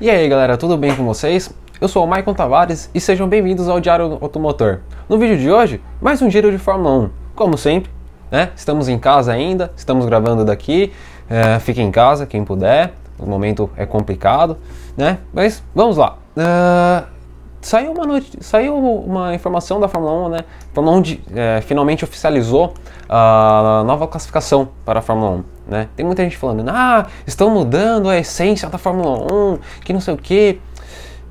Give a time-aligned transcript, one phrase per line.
[0.00, 1.54] E aí galera, tudo bem com vocês?
[1.78, 4.78] Eu sou o Maicon Tavares e sejam bem-vindos ao Diário Automotor.
[5.06, 7.10] No vídeo de hoje, mais um giro de Fórmula 1.
[7.34, 7.90] Como sempre,
[8.30, 8.48] né?
[8.56, 10.90] Estamos em casa ainda, estamos gravando daqui.
[11.28, 12.94] É, fique em casa, quem puder.
[13.18, 14.56] O momento é complicado,
[14.96, 15.18] né?
[15.34, 16.16] Mas vamos lá.
[16.34, 17.06] Uh,
[17.60, 20.38] saiu uma, saiu uma informação da Fórmula 1, né?
[20.70, 22.72] A Fórmula 1 de, é, finalmente oficializou
[23.06, 25.44] a nova classificação para a Fórmula 1.
[25.70, 25.88] Né?
[25.94, 30.12] Tem muita gente falando, ah, estão mudando a essência da Fórmula 1, que não sei
[30.12, 30.60] o que.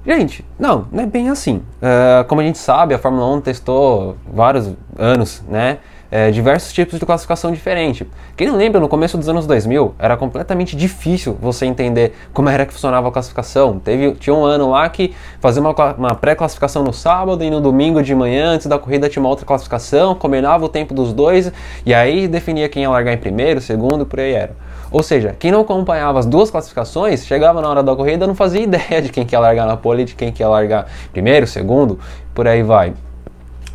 [0.08, 1.58] Gente, não, não é bem assim.
[1.58, 5.80] Uh, como a gente sabe, a Fórmula 1 testou vários anos, né?
[6.12, 8.08] É, diversos tipos de classificação diferente.
[8.36, 12.66] Quem não lembra, no começo dos anos 2000, era completamente difícil você entender como era
[12.66, 13.80] que funcionava a classificação.
[13.80, 18.02] Teve, tinha um ano lá que fazia uma, uma pré-classificação no sábado e no domingo
[18.02, 21.52] de manhã, antes da corrida, tinha uma outra classificação, combinava o tempo dos dois
[21.86, 24.56] e aí definia quem ia largar em primeiro, segundo, por aí era.
[24.92, 28.62] Ou seja, quem não acompanhava as duas classificações, chegava na hora da corrida não fazia
[28.62, 32.00] ideia de quem que ia largar na pole, de quem que ia largar primeiro, segundo,
[32.34, 32.94] por aí vai.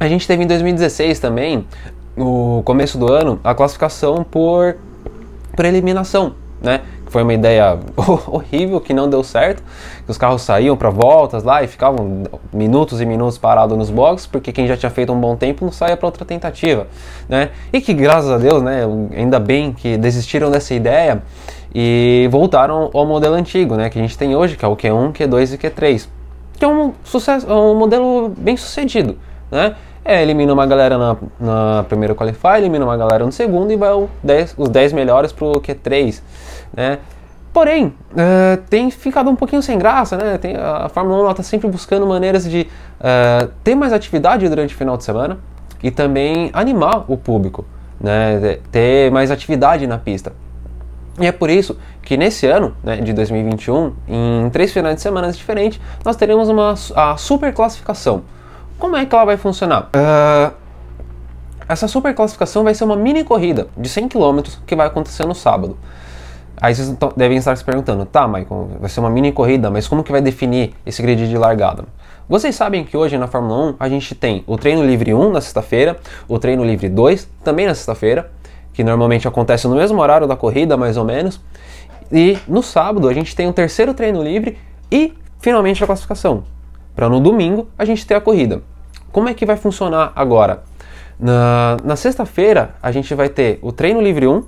[0.01, 1.65] A gente teve em 2016 também
[2.17, 4.77] no começo do ano a classificação por,
[5.55, 6.81] por eliminação, né?
[7.07, 7.79] Foi uma ideia
[8.27, 9.63] horrível que não deu certo.
[10.09, 14.53] Os carros saíam para voltas lá e ficavam minutos e minutos parados nos boxes, porque
[14.53, 16.89] quem já tinha feito um bom tempo não saía para outra tentativa,
[17.29, 17.51] né?
[17.73, 18.81] E que graças a Deus, né?
[19.17, 21.23] Ainda bem que desistiram dessa ideia
[21.73, 23.89] e voltaram ao modelo antigo, né?
[23.89, 26.09] Que a gente tem hoje, que é o Q1, Q2 e Q3,
[26.59, 29.17] que é um, sucesso, um modelo bem sucedido,
[29.51, 29.77] né?
[30.05, 33.91] É, elimina uma galera na, na primeira qualify, elimina uma galera no segundo e vai
[34.23, 36.21] 10, os 10 melhores pro Q3,
[36.77, 36.99] né?
[37.55, 40.39] Porém, uh, tem ficado um pouquinho sem graça, né?
[40.39, 42.67] Tem, a Fórmula 1 está sempre buscando maneiras de
[43.01, 45.39] uh, ter mais atividade durante o final de semana
[45.81, 47.65] e também animar o público,
[48.01, 48.59] né?
[48.73, 50.33] Ter mais atividade na pista.
[51.21, 55.31] E é por isso que nesse ano, né, de 2021, em três finais de semana
[55.31, 58.25] diferentes, nós teremos uma a super classificação.
[58.79, 59.91] Como é que ela vai funcionar?
[59.95, 60.53] Uh,
[61.69, 65.35] essa super classificação vai ser uma mini corrida de 100 km que vai acontecer no
[65.35, 65.77] sábado.
[66.61, 70.05] Aí vocês devem estar se perguntando, tá, Michael, vai ser uma mini corrida, mas como
[70.05, 71.85] que vai definir esse grid de largada?
[72.29, 75.41] Vocês sabem que hoje na Fórmula 1 a gente tem o treino livre 1 na
[75.41, 75.99] sexta-feira,
[76.29, 78.31] o treino livre 2 também na sexta-feira,
[78.73, 81.41] que normalmente acontece no mesmo horário da corrida, mais ou menos.
[82.11, 84.59] E no sábado a gente tem o terceiro treino livre
[84.91, 86.45] e finalmente a classificação
[86.95, 88.63] para no domingo a gente ter a corrida.
[89.13, 90.63] Como é que vai funcionar agora?
[91.19, 94.45] Na, na sexta-feira a gente vai ter o treino livre 1,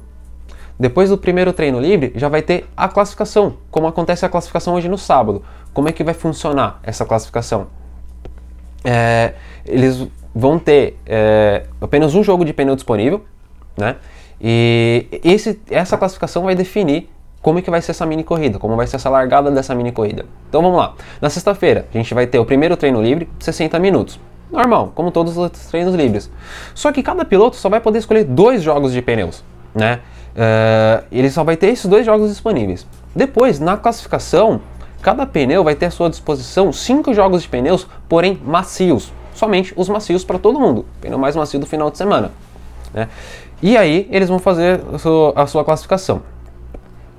[0.78, 4.88] depois do primeiro treino livre já vai ter a classificação, como acontece a classificação hoje
[4.88, 5.42] no sábado.
[5.72, 7.68] Como é que vai funcionar essa classificação?
[8.84, 9.34] É,
[9.64, 13.24] eles vão ter é, apenas um jogo de pneu disponível,
[13.76, 13.96] né?
[14.40, 17.08] E esse, essa classificação vai definir
[17.46, 19.92] como é que vai ser essa mini corrida, como vai ser essa largada dessa mini
[19.92, 20.26] corrida.
[20.48, 20.94] Então vamos lá.
[21.20, 24.18] Na sexta-feira, a gente vai ter o primeiro treino livre, 60 minutos.
[24.50, 26.28] Normal, como todos os treinos livres.
[26.74, 30.00] Só que cada piloto só vai poder escolher dois jogos de pneus, né?
[30.34, 32.84] Uh, ele só vai ter esses dois jogos disponíveis.
[33.14, 34.60] Depois, na classificação,
[35.00, 39.12] cada pneu vai ter à sua disposição cinco jogos de pneus, porém macios.
[39.32, 40.84] Somente os macios para todo mundo.
[41.00, 42.32] Pneu mais macio do final de semana.
[42.92, 43.08] Né?
[43.62, 46.22] E aí eles vão fazer a sua, a sua classificação.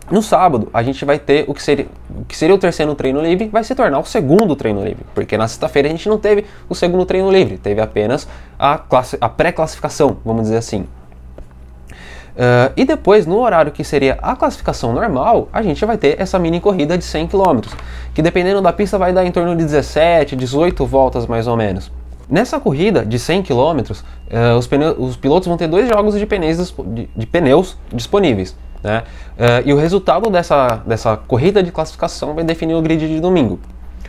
[0.10, 3.22] No sábado, a gente vai ter o que seria, o que seria o terceiro treino
[3.22, 6.46] livre, vai se tornar o segundo treino livre, porque na sexta-feira a gente não teve
[6.70, 8.82] o segundo treino livre, teve apenas a,
[9.20, 10.86] a pré-classificação, vamos dizer assim.
[12.38, 16.38] Uh, e depois, no horário que seria a classificação normal, a gente vai ter essa
[16.38, 17.62] mini corrida de 100 km,
[18.14, 21.92] que dependendo da pista vai dar em torno de 17, 18 voltas mais ou menos.
[22.30, 24.70] Nessa corrida de 100 km, uh, os,
[25.00, 28.56] os, pilotos vão ter dois jogos de pneus, de, de pneus disponíveis.
[28.88, 29.04] Né?
[29.36, 33.60] Uh, e o resultado dessa, dessa corrida de classificação vai definir o grid de domingo.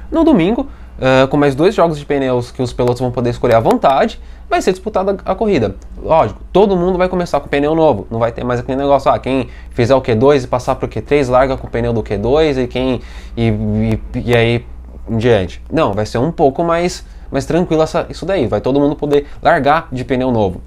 [0.08, 3.56] No domingo, uh, com mais dois jogos de pneus que os pilotos vão poder escolher
[3.56, 5.75] à vontade, vai ser disputada a corrida.
[6.00, 9.19] Lógico, todo mundo vai começar com pneu novo, não vai ter mais aquele negócio, ah,
[9.19, 12.62] quem fizer o Q2 e passar para o Q3 larga com o pneu do Q2
[12.62, 13.00] e quem
[13.36, 14.64] e, e, e aí
[15.10, 15.60] em diante.
[15.72, 19.26] Não, vai ser um pouco mais, mais tranquilo essa, isso daí, vai todo mundo poder
[19.42, 20.62] largar de pneu novo.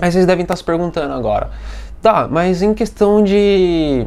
[0.00, 1.50] Aí vocês devem estar se perguntando agora,
[2.02, 4.06] Tá, mas em questão de,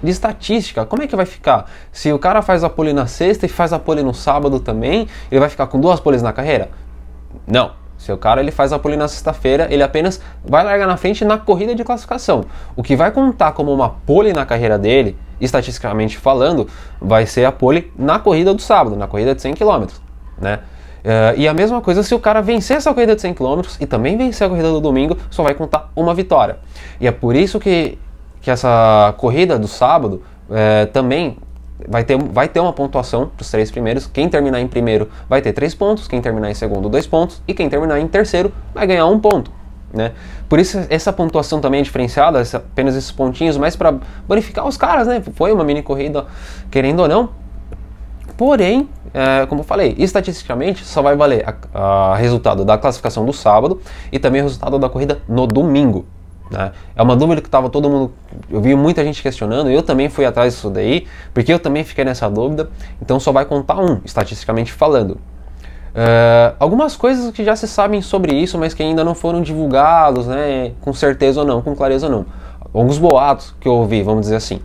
[0.00, 1.68] de estatística, como é que vai ficar?
[1.90, 5.08] Se o cara faz a pole na sexta e faz a pole no sábado também,
[5.28, 6.70] ele vai ficar com duas poles na carreira?
[7.44, 7.72] Não.
[7.98, 11.24] Se o cara ele faz a pole na sexta-feira, ele apenas vai largar na frente
[11.24, 12.44] na corrida de classificação.
[12.76, 16.68] O que vai contar como uma pole na carreira dele, estatisticamente falando,
[17.00, 19.86] vai ser a pole na corrida do sábado, na corrida de 100 km,
[20.38, 20.60] né?
[21.06, 23.86] Uh, e a mesma coisa se o cara vencer essa corrida de 100 km e
[23.86, 26.58] também vencer a corrida do domingo, só vai contar uma vitória.
[27.00, 27.96] E é por isso que,
[28.40, 30.20] que essa corrida do sábado
[30.50, 31.38] é, também
[31.86, 34.08] vai ter, vai ter uma pontuação para os três primeiros.
[34.08, 37.54] Quem terminar em primeiro vai ter três pontos, quem terminar em segundo, dois pontos, e
[37.54, 39.52] quem terminar em terceiro vai ganhar um ponto.
[39.94, 40.10] Né?
[40.48, 43.94] Por isso essa pontuação também é diferenciada, essa, apenas esses pontinhos, mais para
[44.26, 45.22] bonificar os caras, né?
[45.34, 46.26] Foi uma mini corrida,
[46.68, 47.45] querendo ou não.
[48.36, 51.44] Porém, é, como eu falei, estatisticamente só vai valer
[51.74, 53.80] o resultado da classificação do sábado
[54.12, 56.04] e também o resultado da corrida no domingo.
[56.50, 56.72] Né?
[56.94, 58.12] É uma dúvida que estava todo mundo.
[58.50, 62.04] Eu vi muita gente questionando, eu também fui atrás disso daí, porque eu também fiquei
[62.04, 62.68] nessa dúvida.
[63.00, 65.12] Então só vai contar um, estatisticamente falando.
[65.96, 70.26] Uh, algumas coisas que já se sabem sobre isso, mas que ainda não foram divulgados,
[70.26, 72.26] né, com certeza ou não, com clareza ou não.
[72.74, 74.60] Alguns boatos que eu ouvi, vamos dizer assim.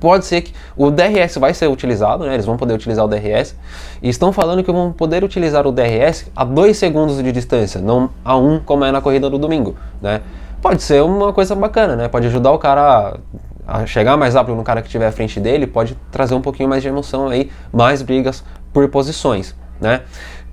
[0.00, 3.56] Pode ser que o DRS vai ser utilizado, né, eles vão poder utilizar o DRS,
[4.02, 8.10] e estão falando que vão poder utilizar o DRS a 2 segundos de distância, não
[8.24, 9.74] a 1 um, como é na corrida do domingo.
[10.00, 10.20] Né
[10.66, 12.08] pode ser uma coisa bacana, né?
[12.08, 13.18] Pode ajudar o cara
[13.66, 16.68] a chegar mais rápido no cara que estiver à frente dele, pode trazer um pouquinho
[16.68, 20.02] mais de emoção aí, mais brigas por posições, né?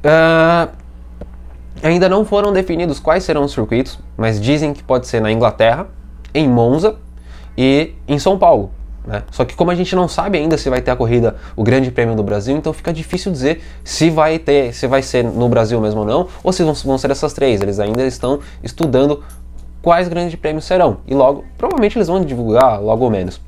[0.04, 0.70] Uh,
[1.82, 5.88] ainda não foram definidos quais serão os circuitos, mas dizem que pode ser na Inglaterra,
[6.32, 6.96] em Monza
[7.58, 8.72] e em São Paulo.
[9.06, 9.24] Né?
[9.32, 11.92] Só que como a gente não sabe ainda se vai ter a corrida, o Grande
[11.92, 15.80] Prêmio do Brasil, então fica difícil dizer se vai ter, se vai ser no Brasil
[15.82, 17.62] mesmo ou não, ou se vão, vão ser essas três.
[17.62, 19.24] Eles ainda estão estudando
[19.82, 20.98] quais grandes prêmios serão.
[21.06, 23.42] E logo, provavelmente eles vão divulgar logo menos.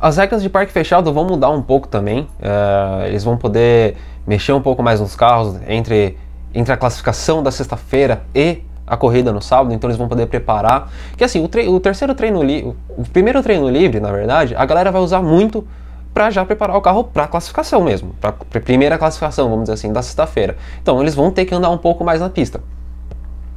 [0.00, 2.22] As regras de parque fechado vão mudar um pouco também.
[2.40, 6.18] Uh, eles vão poder mexer um pouco mais nos carros entre,
[6.54, 10.90] entre a classificação da sexta-feira e a corrida no sábado, então eles vão poder preparar.
[11.16, 14.92] Que assim, o, o terceiro treino livre, o primeiro treino livre, na verdade, a galera
[14.92, 15.66] vai usar muito
[16.14, 19.92] para já preparar o carro para a classificação mesmo, para primeira classificação, vamos dizer assim,
[19.92, 20.56] da sexta-feira.
[20.80, 22.60] Então eles vão ter que andar um pouco mais na pista.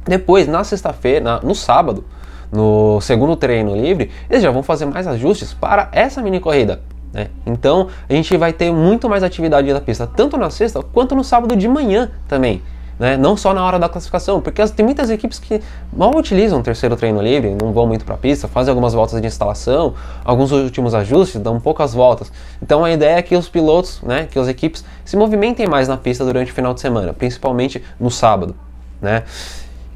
[0.04, 2.04] Depois, na sexta-feira, no sábado,
[2.52, 6.80] no segundo treino livre, eles já vão fazer mais ajustes para essa mini corrida.
[7.12, 7.28] Né?
[7.46, 11.24] Então a gente vai ter muito mais atividade na pista, tanto na sexta quanto no
[11.24, 12.62] sábado de manhã também.
[13.00, 13.16] Né?
[13.16, 16.94] Não só na hora da classificação, porque tem muitas equipes que mal utilizam o terceiro
[16.96, 20.94] treino livre, não vão muito para a pista, fazem algumas voltas de instalação, alguns últimos
[20.94, 22.30] ajustes, dão poucas voltas.
[22.62, 25.96] Então a ideia é que os pilotos, né, que as equipes se movimentem mais na
[25.96, 28.54] pista durante o final de semana, principalmente no sábado.
[29.00, 29.22] Né?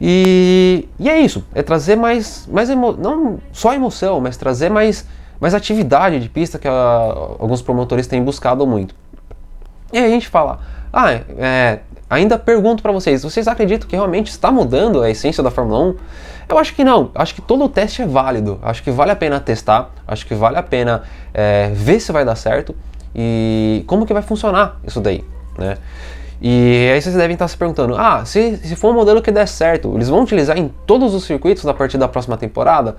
[0.00, 5.06] E, e é isso, é trazer mais, mais emo, não só emoção, mas trazer mais,
[5.38, 6.72] mais atividade de pista que a,
[7.38, 8.94] alguns promotores têm buscado muito.
[9.92, 10.60] E aí a gente fala,
[10.90, 15.50] ah, é, ainda pergunto para vocês, vocês acreditam que realmente está mudando a essência da
[15.50, 15.96] Fórmula 1?
[16.48, 19.16] Eu acho que não, acho que todo o teste é válido, acho que vale a
[19.16, 21.02] pena testar, acho que vale a pena
[21.32, 22.74] é, ver se vai dar certo
[23.14, 25.24] e como que vai funcionar isso daí,
[25.56, 25.78] né?
[26.40, 29.46] E aí vocês devem estar se perguntando: ah, se, se for um modelo que der
[29.46, 32.96] certo, eles vão utilizar em todos os circuitos a partir da próxima temporada?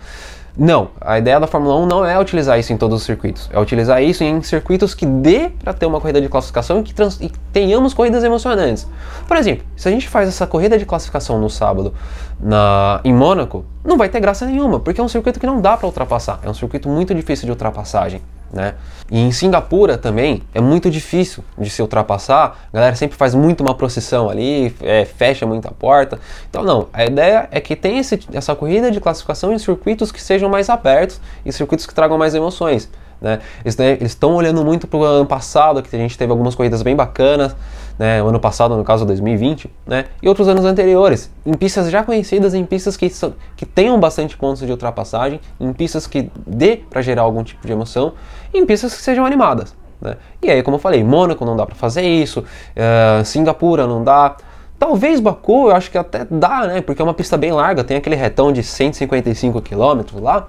[0.58, 3.60] Não, a ideia da Fórmula 1 não é utilizar isso em todos os circuitos, é
[3.60, 7.20] utilizar isso em circuitos que dê para ter uma corrida de classificação e que trans,
[7.20, 8.88] e tenhamos corridas emocionantes.
[9.28, 11.94] Por exemplo, se a gente faz essa corrida de classificação no sábado
[12.40, 15.76] na, em Mônaco, não vai ter graça nenhuma, porque é um circuito que não dá
[15.76, 18.22] para ultrapassar, é um circuito muito difícil de ultrapassagem.
[18.56, 18.74] Né?
[19.12, 22.68] E em Singapura também é muito difícil de se ultrapassar.
[22.72, 26.18] A galera sempre faz muito uma procissão ali, é, fecha muita porta.
[26.50, 30.22] Então não, a ideia é que tenha esse, essa corrida de classificação em circuitos que
[30.22, 32.90] sejam mais abertos e circuitos que tragam mais emoções.
[33.20, 33.40] Né?
[33.66, 36.96] Eles estão olhando muito para o ano passado, que a gente teve algumas corridas bem
[36.96, 37.54] bacanas,
[37.98, 38.22] né?
[38.22, 40.06] o ano passado, no caso 2020, né?
[40.22, 44.38] e outros anos anteriores, em pistas já conhecidas, em pistas que, são, que tenham bastante
[44.38, 48.14] pontos de ultrapassagem, em pistas que dê para gerar algum tipo de emoção,
[48.54, 49.76] em pistas que sejam animadas.
[50.02, 50.18] Né?
[50.42, 54.36] E aí, como eu falei, Mônaco não dá para fazer isso, uh, Singapura não dá.
[54.78, 56.82] Talvez Baku, eu acho que até dá, né?
[56.82, 60.48] Porque é uma pista bem larga, tem aquele retão de 155 km lá.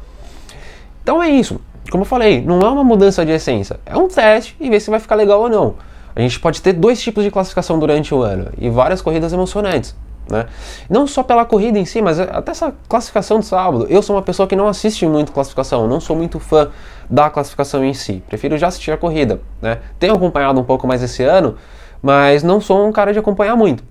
[1.00, 1.60] Então é isso
[1.90, 4.90] como eu falei, não é uma mudança de essência, é um teste e ver se
[4.90, 5.74] vai ficar legal ou não.
[6.16, 9.94] A gente pode ter dois tipos de classificação durante o ano e várias corridas emocionantes.
[10.28, 10.46] Né?
[10.88, 13.86] Não só pela corrida em si, mas até essa classificação de sábado.
[13.90, 16.70] Eu sou uma pessoa que não assiste muito classificação, não sou muito fã
[17.08, 18.22] da classificação em si.
[18.26, 19.40] Prefiro já assistir a corrida.
[19.60, 19.78] Né?
[19.98, 21.56] Tenho acompanhado um pouco mais esse ano,
[22.02, 23.84] mas não sou um cara de acompanhar muito.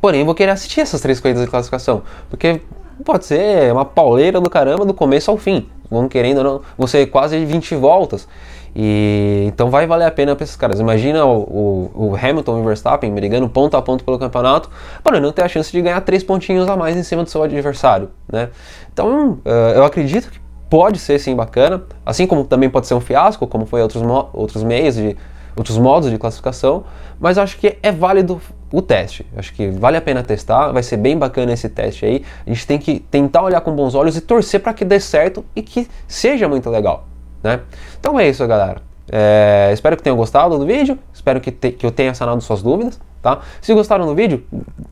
[0.00, 2.60] Porém, vou querer assistir essas três corridas de classificação, porque
[3.04, 5.68] pode ser uma pauleira do caramba do começo ao fim.
[5.92, 8.26] Vão querendo ou não, ser quase 20 voltas.
[8.74, 10.80] E então vai valer a pena para esses caras.
[10.80, 14.70] Imagina o, o, o, Hamilton e o Verstappen brigando ponto a ponto pelo campeonato
[15.04, 17.42] para não ter a chance de ganhar três pontinhos a mais em cima do seu
[17.42, 18.48] adversário, né?
[18.92, 23.00] Então uh, eu acredito que pode ser sim bacana, assim como também pode ser um
[23.00, 25.14] fiasco, como foi outros, outros meios de
[25.56, 26.84] outros modos de classificação,
[27.20, 28.40] mas acho que é válido
[28.72, 29.26] o teste.
[29.36, 32.24] Acho que vale a pena testar, vai ser bem bacana esse teste aí.
[32.46, 35.44] A gente tem que tentar olhar com bons olhos e torcer para que dê certo
[35.54, 37.06] e que seja muito legal,
[37.42, 37.60] né?
[38.00, 38.80] Então é isso, galera.
[39.10, 42.62] É, espero que tenham gostado do vídeo, espero que, te, que eu tenha sanado suas
[42.62, 43.40] dúvidas, tá?
[43.60, 44.44] Se gostaram do vídeo,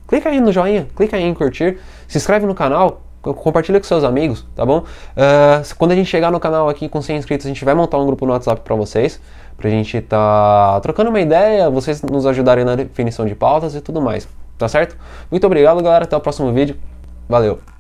[0.06, 4.04] clica aí no joinha, clica aí em curtir, se inscreve no canal, compartilha com seus
[4.04, 4.78] amigos, tá bom?
[4.78, 7.98] Uh, quando a gente chegar no canal aqui com 100 inscritos, a gente vai montar
[7.98, 9.20] um grupo no WhatsApp para vocês,
[9.56, 14.00] pra gente tá trocando uma ideia, vocês nos ajudarem na definição de pautas e tudo
[14.00, 14.96] mais, tá certo?
[15.30, 16.76] Muito obrigado, galera, até o próximo vídeo,
[17.28, 17.79] valeu!